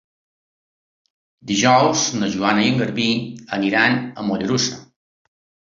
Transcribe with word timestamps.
Dijous 1.51 2.07
na 2.23 2.31
Joana 2.37 2.65
i 2.69 2.73
en 2.73 2.83
Garbí 2.83 3.09
aniran 3.61 4.03
a 4.23 4.31
Mollerussa. 4.31 4.85